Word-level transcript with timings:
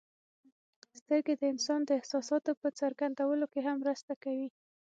سترګې 0.99 1.33
د 1.37 1.43
انسان 1.53 1.79
د 1.85 1.89
احساساتو 1.99 2.51
په 2.61 2.67
څرګندولو 2.79 3.45
کې 3.51 3.59
هم 3.67 3.75
مرسته 3.83 4.13
کوي. 4.23 4.49